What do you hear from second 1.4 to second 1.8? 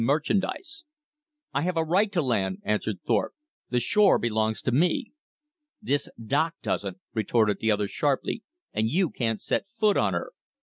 "I have